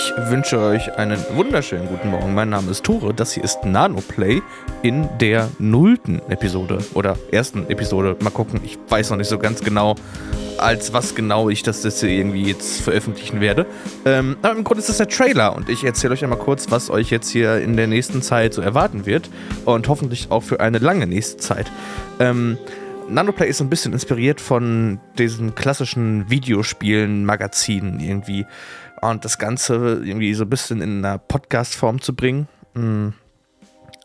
Ich 0.00 0.12
wünsche 0.16 0.60
euch 0.60 0.96
einen 0.96 1.18
wunderschönen 1.34 1.88
guten 1.88 2.10
Morgen. 2.10 2.32
Mein 2.32 2.50
Name 2.50 2.70
ist 2.70 2.84
Tore. 2.84 3.12
Das 3.12 3.32
hier 3.32 3.42
ist 3.42 3.64
Nanoplay 3.64 4.40
in 4.82 5.08
der 5.18 5.50
nullten 5.58 6.22
Episode 6.30 6.78
oder 6.94 7.16
ersten 7.32 7.68
Episode. 7.68 8.16
Mal 8.22 8.30
gucken, 8.30 8.60
ich 8.62 8.78
weiß 8.88 9.10
noch 9.10 9.16
nicht 9.16 9.26
so 9.26 9.38
ganz 9.38 9.60
genau, 9.60 9.96
als 10.56 10.92
was 10.92 11.16
genau 11.16 11.48
ich 11.48 11.64
das 11.64 11.82
jetzt 11.82 12.00
irgendwie 12.04 12.44
jetzt 12.44 12.80
veröffentlichen 12.80 13.40
werde. 13.40 13.66
Ähm, 14.04 14.36
aber 14.40 14.54
im 14.54 14.62
Grunde 14.62 14.82
ist 14.82 14.88
das 14.88 14.98
der 14.98 15.08
Trailer 15.08 15.56
und 15.56 15.68
ich 15.68 15.82
erzähle 15.82 16.12
euch 16.12 16.22
einmal 16.22 16.38
kurz, 16.38 16.70
was 16.70 16.90
euch 16.90 17.10
jetzt 17.10 17.30
hier 17.30 17.60
in 17.60 17.76
der 17.76 17.88
nächsten 17.88 18.22
Zeit 18.22 18.54
so 18.54 18.62
erwarten 18.62 19.04
wird 19.04 19.28
und 19.64 19.88
hoffentlich 19.88 20.30
auch 20.30 20.44
für 20.44 20.60
eine 20.60 20.78
lange 20.78 21.08
nächste 21.08 21.38
Zeit. 21.38 21.72
Ähm, 22.20 22.56
Nanoplay 23.08 23.48
ist 23.48 23.60
ein 23.60 23.70
bisschen 23.70 23.92
inspiriert 23.94 24.40
von 24.40 25.00
diesen 25.16 25.54
klassischen 25.54 26.30
Videospielen, 26.30 27.24
Magazinen 27.24 28.00
irgendwie 28.00 28.46
und 29.00 29.24
das 29.24 29.38
Ganze 29.38 29.74
irgendwie 30.04 30.34
so 30.34 30.44
ein 30.44 30.50
bisschen 30.50 30.80
in 30.80 31.04
einer 31.04 31.18
Podcast-Form 31.18 32.00
zu 32.00 32.14
bringen. 32.14 32.48
Mm. 32.74 33.08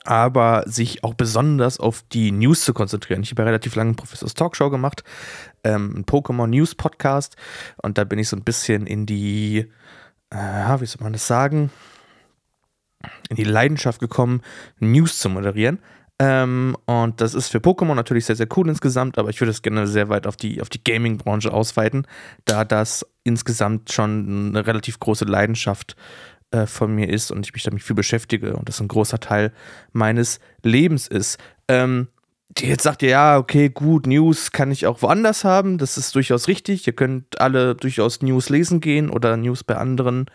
Aber 0.06 0.64
sich 0.68 1.04
auch 1.06 1.14
besonders 1.14 1.80
auf 1.80 2.04
die 2.12 2.32
News 2.32 2.66
zu 2.66 2.74
konzentrieren. 2.74 3.24
Ich 3.24 3.32
habe 3.32 3.44
ja 3.44 3.46
relativ 3.46 3.76
lange 3.76 3.94
Professors 3.94 4.34
Talkshow 4.34 4.70
gemacht, 4.70 5.04
ähm, 5.64 5.96
ein 5.96 6.06
Pokémon 6.06 6.48
News 6.48 6.76
Podcast. 6.76 7.38
Und 7.82 7.98
da 7.98 8.04
bin 8.04 8.20
ich 8.20 8.28
so 8.28 8.36
ein 8.36 8.44
bisschen 8.44 8.86
in 8.86 9.06
die, 9.06 9.70
äh, 10.30 10.80
wie 10.82 10.86
soll 10.86 11.04
man 11.04 11.14
das 11.14 11.26
sagen, 11.26 11.72
in 13.30 13.38
die 13.38 13.46
Leidenschaft 13.46 14.02
gekommen, 14.02 14.42
News 14.80 15.20
zu 15.20 15.30
moderieren. 15.30 15.80
Ähm, 16.20 16.78
und 16.86 17.22
das 17.22 17.34
ist 17.34 17.50
für 17.50 17.58
Pokémon 17.58 17.96
natürlich 17.96 18.26
sehr, 18.26 18.36
sehr 18.36 18.48
cool 18.56 18.70
insgesamt, 18.70 19.18
aber 19.18 19.30
ich 19.30 19.42
würde 19.42 19.52
es 19.52 19.62
gerne 19.62 19.88
sehr 19.88 20.10
weit 20.10 20.28
auf 20.28 20.38
die, 20.38 20.62
auf 20.62 20.70
die 20.70 20.84
Gaming-Branche 20.84 21.52
ausweiten, 21.52 22.06
da 22.46 22.66
das 22.66 23.06
insgesamt 23.24 23.92
schon 23.92 24.50
eine 24.50 24.68
relativ 24.68 25.00
große 25.00 25.26
Leidenschaft 25.26 25.96
äh, 26.52 26.68
von 26.68 26.94
mir 26.94 27.10
ist 27.10 27.32
und 27.32 27.46
ich 27.46 27.54
mich 27.54 27.64
damit 27.64 27.82
viel 27.82 27.96
beschäftige 27.96 28.56
und 28.56 28.70
das 28.70 28.80
ein 28.80 28.88
großer 28.88 29.20
Teil 29.20 29.52
meines 29.92 30.40
Lebens 30.62 31.08
ist. 31.08 31.40
Ähm, 31.68 32.10
jetzt 32.60 32.84
sagt 32.84 33.02
ihr, 33.02 33.10
ja, 33.10 33.38
okay, 33.38 33.70
gut, 33.70 34.06
News 34.06 34.52
kann 34.52 34.72
ich 34.72 34.86
auch 34.86 35.02
woanders 35.02 35.44
haben, 35.44 35.80
das 35.80 35.98
ist 35.98 36.14
durchaus 36.14 36.48
richtig. 36.48 36.86
Ihr 36.86 36.94
könnt 36.94 37.42
alle 37.42 37.74
durchaus 37.74 38.22
News 38.22 38.50
lesen 38.50 38.82
gehen 38.82 39.10
oder 39.10 39.36
News 39.36 39.64
bei 39.64 39.78
anderen 39.78 40.28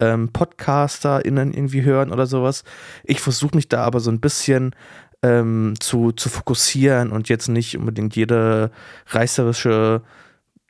ähm, 0.00 0.30
PodcasterInnen 0.32 1.52
irgendwie 1.52 1.82
hören 1.82 2.10
oder 2.10 2.26
sowas. 2.26 2.64
Ich 3.04 3.20
versuche 3.20 3.54
mich 3.54 3.68
da 3.68 3.84
aber 3.84 4.00
so 4.00 4.10
ein 4.10 4.20
bisschen 4.20 4.74
ähm, 5.22 5.74
zu, 5.80 6.12
zu 6.12 6.28
fokussieren 6.28 7.12
und 7.12 7.28
jetzt 7.28 7.48
nicht 7.48 7.76
unbedingt 7.76 8.16
jede 8.16 8.70
reißerische 9.08 10.02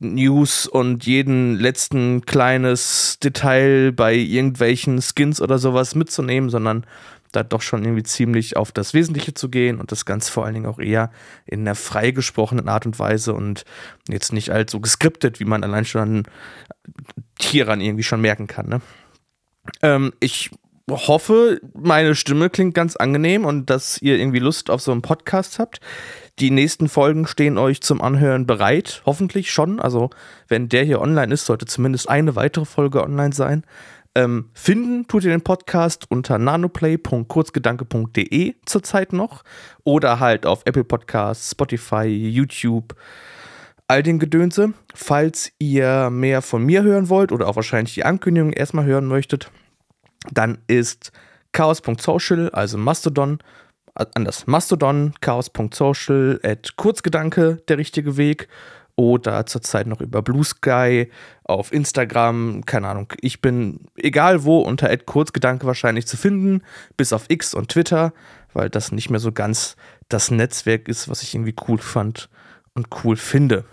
News 0.00 0.66
und 0.66 1.04
jeden 1.04 1.58
letzten 1.58 2.22
kleines 2.22 3.18
Detail 3.22 3.92
bei 3.92 4.14
irgendwelchen 4.14 5.00
Skins 5.02 5.42
oder 5.42 5.58
sowas 5.58 5.94
mitzunehmen, 5.94 6.48
sondern 6.48 6.86
da 7.32 7.42
doch 7.42 7.62
schon 7.62 7.84
irgendwie 7.84 8.02
ziemlich 8.02 8.56
auf 8.56 8.72
das 8.72 8.92
Wesentliche 8.94 9.34
zu 9.34 9.50
gehen 9.50 9.78
und 9.78 9.92
das 9.92 10.04
Ganze 10.04 10.32
vor 10.32 10.44
allen 10.44 10.54
Dingen 10.54 10.66
auch 10.66 10.78
eher 10.78 11.10
in 11.46 11.60
einer 11.60 11.74
freigesprochenen 11.74 12.68
Art 12.68 12.86
und 12.86 12.98
Weise 12.98 13.34
und 13.34 13.64
jetzt 14.08 14.32
nicht 14.32 14.50
allzu 14.50 14.80
geskriptet, 14.80 15.38
wie 15.38 15.44
man 15.44 15.62
allein 15.62 15.84
schon 15.84 16.00
an 16.00 16.22
Tierern 17.38 17.80
irgendwie 17.80 18.02
schon 18.02 18.20
merken 18.20 18.46
kann. 18.46 18.68
Ne? 18.68 18.80
Ähm, 19.82 20.12
ich 20.18 20.50
hoffe, 20.90 21.60
meine 21.74 22.14
Stimme 22.14 22.50
klingt 22.50 22.74
ganz 22.74 22.96
angenehm 22.96 23.44
und 23.44 23.70
dass 23.70 24.00
ihr 24.02 24.18
irgendwie 24.18 24.38
Lust 24.38 24.70
auf 24.70 24.80
so 24.80 24.92
einen 24.92 25.02
Podcast 25.02 25.58
habt. 25.58 25.80
Die 26.38 26.50
nächsten 26.50 26.88
Folgen 26.88 27.26
stehen 27.26 27.58
euch 27.58 27.82
zum 27.82 28.00
Anhören 28.00 28.46
bereit, 28.46 29.02
hoffentlich 29.04 29.50
schon. 29.50 29.80
Also, 29.80 30.10
wenn 30.48 30.68
der 30.68 30.84
hier 30.84 31.00
online 31.00 31.34
ist, 31.34 31.46
sollte 31.46 31.66
zumindest 31.66 32.08
eine 32.08 32.36
weitere 32.36 32.64
Folge 32.64 33.02
online 33.02 33.32
sein. 33.32 33.64
Ähm, 34.14 34.50
finden 34.54 35.06
tut 35.06 35.24
ihr 35.24 35.30
den 35.30 35.42
Podcast 35.42 36.10
unter 36.10 36.38
nanoplay.kurzgedanke.de 36.38 38.54
zurzeit 38.64 39.12
noch 39.12 39.44
oder 39.84 40.18
halt 40.18 40.46
auf 40.46 40.62
Apple 40.64 40.84
Podcasts, 40.84 41.50
Spotify, 41.52 42.06
YouTube, 42.06 42.96
all 43.86 44.02
den 44.02 44.18
Gedönse. 44.18 44.72
Falls 44.94 45.52
ihr 45.58 46.10
mehr 46.10 46.42
von 46.42 46.64
mir 46.64 46.82
hören 46.82 47.08
wollt 47.08 47.30
oder 47.30 47.46
auch 47.46 47.54
wahrscheinlich 47.56 47.94
die 47.94 48.04
Ankündigung 48.04 48.52
erstmal 48.52 48.84
hören 48.84 49.06
möchtet, 49.06 49.52
dann 50.32 50.58
ist 50.66 51.12
chaos.social, 51.52 52.50
also 52.50 52.78
Mastodon, 52.78 53.38
äh, 53.96 54.06
anders, 54.14 54.46
Mastodon, 54.46 55.14
chaos.social, 55.20 56.40
at 56.42 56.76
Kurzgedanke 56.76 57.58
der 57.68 57.78
richtige 57.78 58.16
Weg 58.16 58.48
oder 58.96 59.46
zurzeit 59.46 59.86
noch 59.86 60.00
über 60.00 60.20
Blue 60.20 60.44
Sky 60.44 61.10
auf 61.44 61.72
Instagram, 61.72 62.64
keine 62.66 62.88
Ahnung. 62.88 63.12
Ich 63.20 63.40
bin 63.40 63.80
egal 63.96 64.44
wo 64.44 64.60
unter 64.60 64.94
Kurzgedanke 64.98 65.66
wahrscheinlich 65.66 66.06
zu 66.06 66.16
finden, 66.16 66.62
bis 66.96 67.12
auf 67.12 67.24
X 67.28 67.54
und 67.54 67.70
Twitter, 67.70 68.12
weil 68.52 68.68
das 68.68 68.92
nicht 68.92 69.10
mehr 69.10 69.20
so 69.20 69.32
ganz 69.32 69.76
das 70.08 70.30
Netzwerk 70.30 70.88
ist, 70.88 71.08
was 71.08 71.22
ich 71.22 71.34
irgendwie 71.34 71.54
cool 71.66 71.78
fand 71.78 72.28
und 72.74 72.88
cool 73.04 73.16
finde 73.16 73.64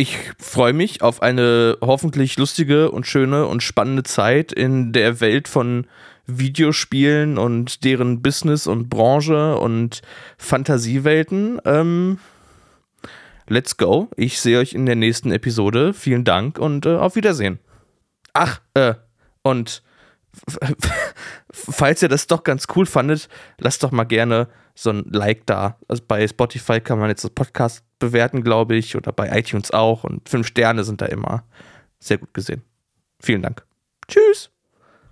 ich 0.00 0.16
freue 0.38 0.72
mich 0.72 1.02
auf 1.02 1.22
eine 1.22 1.76
hoffentlich 1.80 2.38
lustige 2.38 2.92
und 2.92 3.06
schöne 3.06 3.46
und 3.46 3.64
spannende 3.64 4.04
Zeit 4.04 4.52
in 4.52 4.92
der 4.92 5.20
Welt 5.20 5.48
von 5.48 5.88
Videospielen 6.24 7.36
und 7.36 7.82
deren 7.82 8.22
Business 8.22 8.68
und 8.68 8.88
Branche 8.88 9.58
und 9.58 10.02
Fantasiewelten. 10.36 11.60
Ähm, 11.64 12.20
let's 13.48 13.76
go. 13.76 14.08
Ich 14.16 14.38
sehe 14.40 14.60
euch 14.60 14.72
in 14.72 14.86
der 14.86 14.94
nächsten 14.94 15.32
Episode. 15.32 15.92
Vielen 15.92 16.22
Dank 16.22 16.60
und 16.60 16.86
äh, 16.86 16.94
auf 16.94 17.16
Wiedersehen. 17.16 17.58
Ach, 18.34 18.60
äh, 18.74 18.94
und 19.42 19.82
falls 21.52 22.02
ihr 22.02 22.08
das 22.08 22.26
doch 22.26 22.44
ganz 22.44 22.66
cool 22.76 22.86
fandet, 22.86 23.28
lasst 23.58 23.82
doch 23.82 23.90
mal 23.90 24.04
gerne 24.04 24.48
so 24.74 24.90
ein 24.90 25.04
Like 25.10 25.46
da. 25.46 25.78
Also 25.88 26.02
bei 26.06 26.26
Spotify 26.26 26.80
kann 26.80 26.98
man 26.98 27.08
jetzt 27.08 27.24
das 27.24 27.30
Podcast 27.30 27.84
bewerten, 27.98 28.42
glaube 28.42 28.76
ich, 28.76 28.96
oder 28.96 29.12
bei 29.12 29.36
iTunes 29.36 29.70
auch. 29.70 30.04
Und 30.04 30.28
fünf 30.28 30.46
Sterne 30.46 30.84
sind 30.84 31.00
da 31.00 31.06
immer 31.06 31.44
sehr 31.98 32.18
gut 32.18 32.32
gesehen. 32.32 32.62
Vielen 33.20 33.42
Dank. 33.42 33.66
Tschüss. 34.06 34.50